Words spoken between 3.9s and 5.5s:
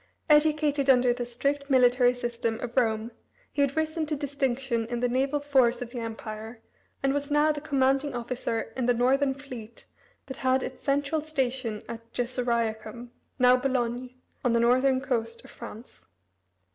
to distinction in the naval